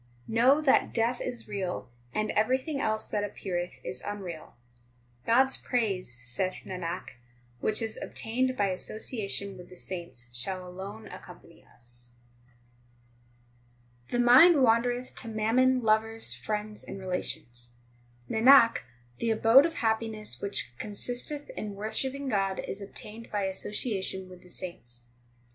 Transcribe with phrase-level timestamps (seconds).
[0.25, 4.55] 3 Know that death is real, and everything else that ap peareth is unreal.
[5.27, 7.17] God s praise, saith Nanak,
[7.59, 12.13] which is obtained by association with the saints shall alone accompany us.
[14.09, 17.69] 4 The mind wandereth to mammon, lovers, friends, and relations.
[18.27, 18.79] Nanak,
[19.19, 24.41] the abode of happiness which consisteth in wor shipping God is obtained by association with
[24.41, 25.03] the saints.